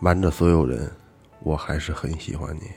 [0.00, 0.90] 瞒着所有人，
[1.40, 2.70] 我还是很喜欢你。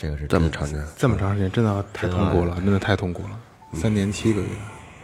[0.00, 3.38] 这个是这么长时间，这么长时间真的太痛苦了，真的太痛苦了，
[3.74, 4.48] 三年七个月，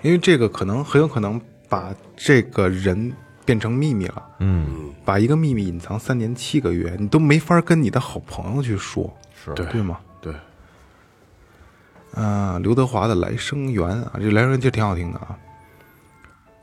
[0.00, 3.12] 因为这个可能很有可能把这个人
[3.44, 9.52] 变成秘密了，嗯，把一个秘密隐藏三年七个月，你都没法跟你的好朋友去说，是。
[9.52, 10.00] 对对吗？
[10.18, 10.34] 对，
[12.14, 15.36] 啊，刘德华的《来生缘》啊，这《来生缘》其实挺好听的啊。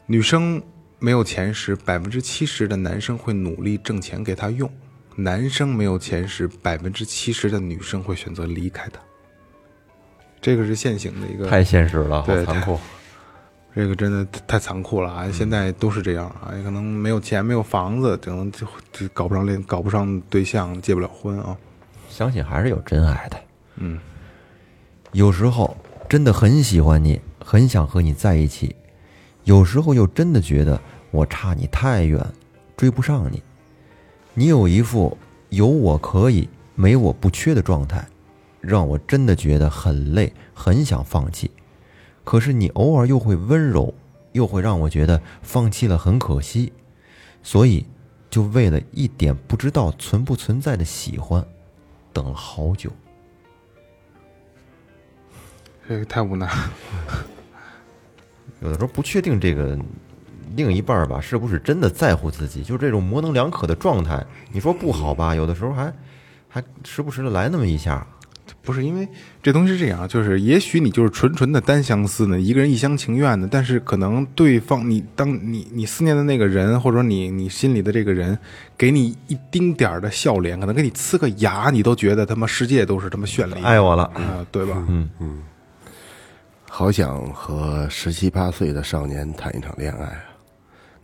[0.07, 0.59] 女生
[0.97, 4.67] 没有钱时，百分之七十的男生会努力挣钱给她用；
[5.15, 8.99] 男生没有钱时，百分之七十的女生会选择离开他。
[10.41, 12.79] 这个是现行的一个，太现实了，好对残酷。
[13.75, 15.31] 这个真的太残酷了啊！
[15.31, 21.57] 现在都是这样啊，可能没有钱，没有房子，可能就就搞不上恋，搞不上对象，结不了婚啊。
[22.07, 23.37] 相信还是有真爱的。
[23.77, 23.99] 嗯，
[25.11, 25.75] 有时候
[26.07, 28.75] 真的很喜欢你，很想和你在一起；
[29.45, 32.23] 有时候又真的觉得我差你太远，
[32.77, 33.41] 追不上你。
[34.35, 35.15] 你有一副
[35.49, 38.07] 有我可以，没我不缺的状态，
[38.59, 41.51] 让我真的觉得很累，很想放弃。
[42.23, 43.93] 可是你偶尔又会温柔，
[44.31, 46.73] 又会让我觉得放弃了很可惜，
[47.43, 47.85] 所以
[48.29, 51.45] 就为了一点不知道存不存在的喜欢，
[52.11, 52.89] 等了好久。
[55.87, 56.73] 这个太无奈了。
[58.61, 59.77] 有的时候不确定这个
[60.55, 64.23] 另一半儿吧，是不是真的在乎自己，就是这种模棱两可的状态。
[64.51, 65.93] 你说不好吧，有的时候还
[66.47, 68.05] 还时不时的来那么一下。
[68.61, 69.05] 不是因为
[69.41, 78.37] 这东西是这样，就是也许你就是纯纯的单相思呢，一个人一厢情愿的，但是可能对方你当你你思念的那个人，或者说你你心里的这个人，
[78.77, 84.81] 给你一丁点儿的笑脸，可能给你呲个牙，你都觉得他妈世界都是他妈绚丽爱我了，啊，对吧？
[84.87, 85.41] 嗯
[86.69, 90.23] 好想和十七八岁的少年谈一场恋爱啊，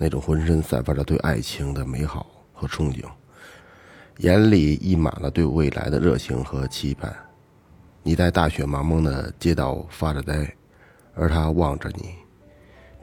[0.01, 3.03] 那种浑身散发着对爱情的美好和憧憬，
[4.19, 7.13] 眼里溢满了对未来的热情和期盼。
[8.01, 10.49] 你在大雪茫茫的街道发着呆，
[11.13, 12.15] 而他望着你，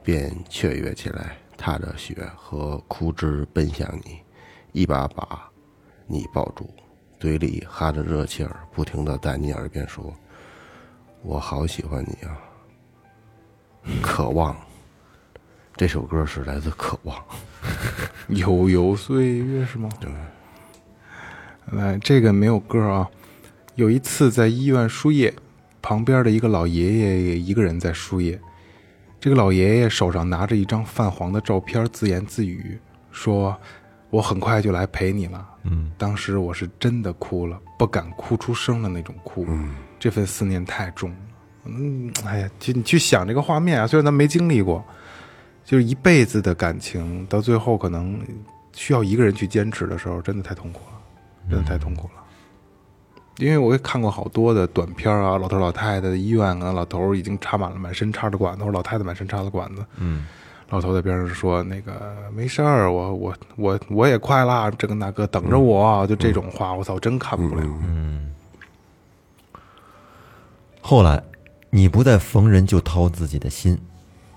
[0.03, 4.19] 便雀跃起来，踏着雪和枯枝奔向你，
[4.71, 5.47] 一把把
[6.07, 6.67] 你抱住，
[7.19, 10.11] 嘴里哈着热气儿，不停的在你耳边说
[11.21, 12.41] ：“我好喜欢你啊。”
[14.01, 14.57] 渴望，
[15.77, 17.15] 这首歌是来自《渴望》。
[18.35, 19.87] 悠悠岁月是吗？
[19.99, 20.09] 对。
[21.77, 23.07] 来，这个没有歌啊。
[23.75, 25.31] 有一次在医院输液，
[25.79, 28.39] 旁边的一个老爷爷也一个人在输液。
[29.19, 32.79] 这个老爷爷手上拿着一张泛黄的照片，自言自语
[33.11, 33.55] 说
[34.09, 39.45] ：“我很快就来陪你了。”嗯，当时我是真的哭了，不敢哭出声的那种哭。
[39.47, 41.17] 嗯，这份思念太重了。
[41.65, 44.83] 嗯，哎呀，就你去想这个画面啊，虽然咱没经历过，
[45.67, 48.17] 就是一辈子的感情，到最后可能
[48.71, 50.97] 需要一个人去坚持的时候，真的太痛苦了，
[51.49, 52.23] 真的太痛苦了。
[53.39, 60.25] 因为我也看过好多的短片啊，老头老太太的医院啊，老头已经插满了满身插着管子，或者老太太满身插着管子，嗯，
[60.69, 67.61] 老头在边上说那个没事儿，我我我我也快啦，这个那个等着我，就这种话，我操，真看不了。
[67.83, 68.33] 嗯
[70.79, 71.21] 后来，
[71.69, 73.77] 你不再逢人就掏自己的心，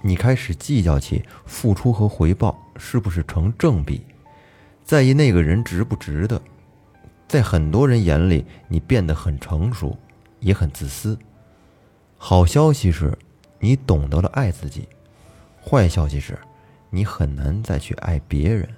[0.02, 4.02] 你开始计较起付出和回报是不是成正比，
[4.84, 6.40] 在意那个人值不值得。
[7.28, 9.96] 在很多人眼里，你变得很成熟，
[10.40, 11.16] 也很自私。
[12.16, 13.16] 好消息是，
[13.58, 14.82] 你懂得了爱自己；
[15.62, 16.38] 坏消息是，
[16.90, 18.68] 你很难再去爱别人。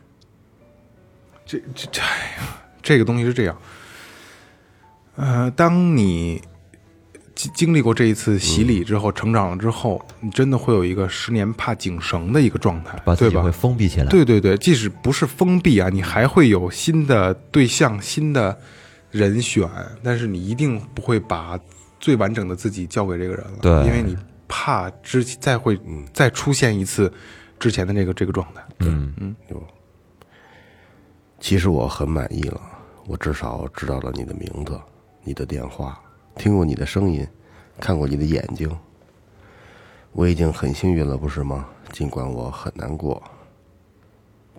[1.46, 3.56] 这这这，哎呀，这个东西是这样。
[5.16, 6.42] 呃，当你
[7.42, 13.50] 经经历过这一次洗礼之后，成长了之后，你真的会有一个十年怕井绳的一个状态，对吧把自己会？
[13.50, 14.06] 封闭起来。
[14.06, 18.56] 对对对，即使不是封闭啊，你还会有新的对象、新的
[19.10, 19.68] 人选，
[20.02, 21.58] 但是你一定不会把
[21.98, 23.72] 最完整的自己交给这个人了，对。
[23.86, 24.16] 因为你
[24.46, 25.78] 怕之再会
[26.12, 27.12] 再出现一次
[27.58, 28.62] 之前的那个这个状态。
[28.78, 29.12] 嗯。
[29.18, 29.34] 嗯，
[31.40, 32.60] 其实我很满意了，
[33.06, 34.80] 我至少知道了你的名字、
[35.24, 36.00] 你的电话，
[36.36, 37.26] 听过你的声音，
[37.78, 38.70] 看过你的眼睛。
[40.12, 41.66] 我已经很幸运了，不是吗？
[41.92, 43.22] 尽管我很难过。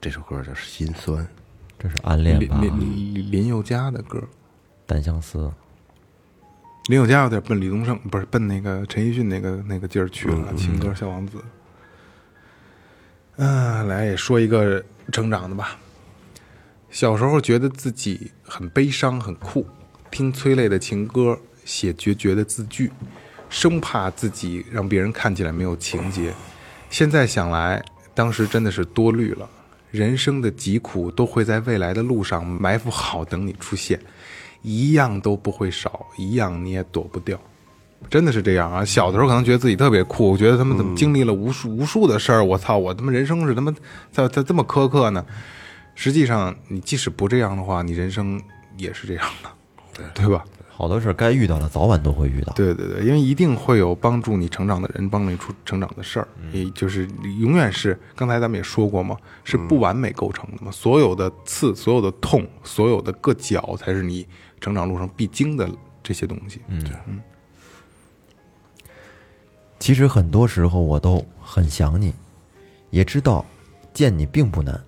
[0.02, 1.24] 这首歌叫《心酸》。
[1.80, 2.60] 这是暗恋吧？
[2.62, 4.24] 林林林林宥嘉的歌，
[4.86, 5.52] 单相思，
[6.88, 11.38] 林宥嘉有点奔李宗盛，不是奔那个陈奕迅那个那个劲儿去了，情歌小王子。
[13.36, 15.78] 嗯、来也说一个成长的吧。
[16.90, 19.66] 小时候觉得自己很悲伤、很酷，
[20.10, 22.92] 听催泪的情歌，写决绝的字句，
[23.50, 26.34] 生怕自己让别人看起来没有情节。
[26.90, 27.84] 现在想来，
[28.14, 29.50] 当时真的是多虑了。
[29.92, 34.00] 人生的疾苦都会在未来的路上埋伏好，等你出现，
[34.64, 37.40] 一样都不会少，一样你也躲不掉。
[38.10, 38.84] 真的是这样啊！
[38.84, 43.74] 小的时候可能觉得自己特别酷，我觉得他们怎么经历了无数无数的事儿，我操，我他妈人生是他妈
[44.12, 45.26] 咋咋这么苛刻呢？
[45.96, 48.42] 实际上，你即使不这样的话，你人生
[48.78, 50.44] 也是这样的，对吧？
[50.76, 52.52] 好多事儿该遇到的早晚都会遇到。
[52.54, 57.08] 对对对，因为一定会有帮助你成长的人，帮助你出成长的事儿，也就是
[57.40, 60.72] 永远是刚才咱们也说过嘛，是不完美构成的嘛。
[60.72, 64.28] 所有的刺，所有的痛，所有的硌脚，才是你
[64.60, 65.70] 成长路上必经的
[66.02, 66.60] 这些东西。
[66.68, 66.84] 嗯，
[69.80, 72.14] 其实很多时候我都很想你，
[72.90, 73.46] 也知道
[73.94, 74.82] 见你并不难，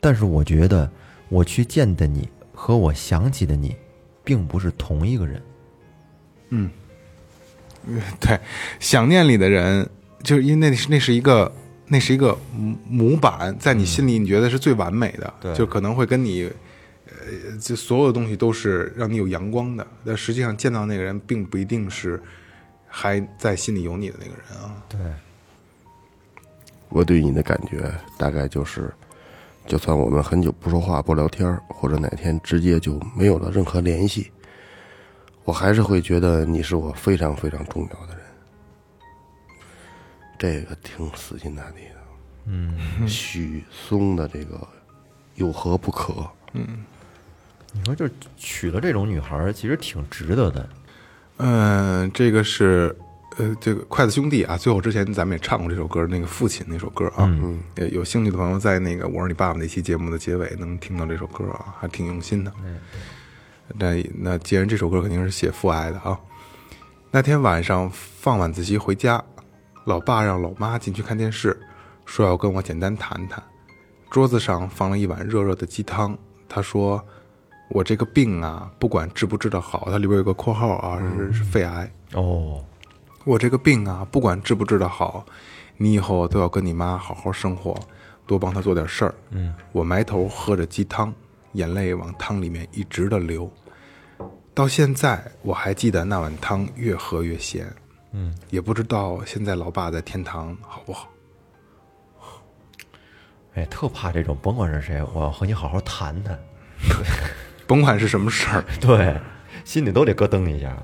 [0.00, 0.88] 但是我觉得
[1.28, 3.74] 我去见的你和我想起的你，
[4.30, 5.42] 并不是同一个人。
[6.50, 6.70] 嗯。
[8.20, 8.38] 对，
[8.78, 9.88] 想念里的人，
[10.22, 11.50] 就是因为那是那是一个
[11.88, 15.54] 那是一个模模板，在你心里你觉得是最完美的，对。
[15.54, 16.44] 就可能会跟你，
[17.06, 22.22] 呃，就所有的东西都是让你有阳光的，但实际上见到那个人，并不一定是
[22.86, 24.76] 还在心里有你的那个人啊。
[24.86, 25.00] 对，
[26.90, 28.92] 我对你的感觉大概就是，
[29.66, 34.30] 就算我们很久不说话、不聊天，或者哪天直接就没有了任何联系，
[35.44, 38.24] 我还是会觉得你是我非常非常重要的人。
[40.38, 41.96] 这个挺死心塌地的，
[42.46, 42.74] 嗯，
[43.06, 44.66] 许嵩的这个
[45.36, 46.28] 有何不可？
[47.72, 50.68] 你说就娶了这种女孩，其实挺值得的。
[51.36, 52.96] 嗯，这个是
[53.36, 57.60] 呃，这个筷子兄弟啊，最后之前咱们也唱过这首歌，那个父亲那首歌啊，嗯，
[57.92, 62.52] 有兴趣的朋友在那个我是你爸爸那期节目的结尾能听到这首歌啊，还挺用心的。
[63.78, 66.18] 那那既然这首歌肯定是写父爱的啊，
[67.12, 69.22] 那天晚上放晚自习回家，
[69.84, 71.56] 老爸让老妈进去看电视，
[72.04, 73.42] 说要跟我简单谈谈。
[74.10, 76.18] 桌子上放了一碗热热的鸡汤，
[76.48, 77.00] 他说
[77.70, 81.88] ：“我这个病啊，不管治不治得好，它里边有个括号啊，是是肺癌。
[82.14, 82.60] 哦，
[83.24, 85.24] 我这个病啊，不管治不治得好，
[85.76, 87.78] 你以后都要跟你妈好好生活，
[88.26, 89.14] 多帮她做点事儿。
[89.30, 91.12] 嗯，我埋头喝着鸡汤，
[91.52, 93.50] 眼泪往汤里面一直的流。
[94.54, 97.66] 到现在我还记得那碗汤越喝越咸。
[98.12, 101.08] 嗯，也不知道现在老爸在天堂好不好。
[103.54, 106.38] 哎，特怕这种，甭管是谁，我要和你好好谈谈。
[107.66, 109.20] 甭管是什么事儿， 对，
[109.64, 110.76] 心里都得咯噔一下。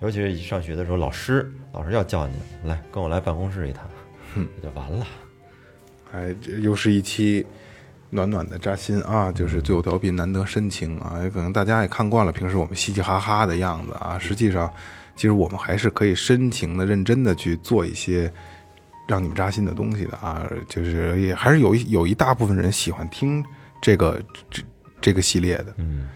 [0.00, 2.34] 尤其是一上学的时候，老师老师要叫你
[2.64, 3.84] 来跟我来办公室一趟，
[4.34, 5.06] 这就完了。
[6.12, 7.46] 哎，这又是一期
[8.08, 9.30] 暖暖的扎心啊！
[9.30, 14.72] 就是最后调频难得深情啊，也可能大家也看惯了平时我们嘻嘻哈哈的样子啊，实际上，
[15.14, 18.32] 其实我们还是可以深情的、认真的去做一些
[19.06, 20.50] 让你们扎心的东西的啊。
[20.68, 23.44] 就是也还是有一有一大部分人喜欢听
[23.80, 24.20] 这个
[24.50, 24.62] 这
[25.00, 26.08] 这个系列的，嗯，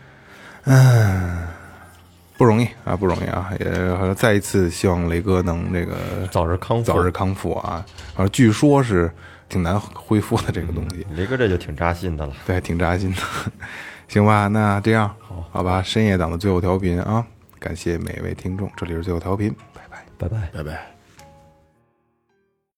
[2.36, 3.50] 不容易啊，不容易啊！
[3.60, 5.94] 也再一次希望雷哥能这个
[6.30, 7.84] 早日康复，早日康复啊！
[8.16, 9.10] 啊，据说是
[9.48, 12.32] 挺难恢复的这个东西，雷哥这就挺扎心的了。
[12.46, 13.18] 对，挺扎心的。
[14.08, 15.14] 行吧，那这样
[15.52, 17.24] 好吧，深夜党的最后调频啊，
[17.58, 19.98] 感谢每位听众，这里是最后调频，拜拜。
[20.18, 20.48] 拜拜。
[20.52, 20.93] 拜拜。